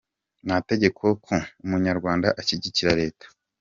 Nta 0.45 0.57
tegeko 0.69 1.03
ko 1.25 1.33
umunyarwanda 1.65 2.27
ashigikira 2.39 2.97
Leta! 3.01 3.25